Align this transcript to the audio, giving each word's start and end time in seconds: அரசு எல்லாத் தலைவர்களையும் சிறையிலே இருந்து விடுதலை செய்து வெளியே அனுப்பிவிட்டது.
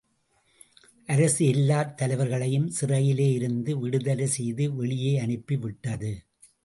அரசு 1.07 1.45
எல்லாத் 1.45 1.97
தலைவர்களையும் 1.97 2.67
சிறையிலே 2.69 3.31
இருந்து 3.31 3.79
விடுதலை 3.79 4.27
செய்து 4.27 4.75
வெளியே 4.75 5.13
அனுப்பிவிட்டது. 5.19 6.11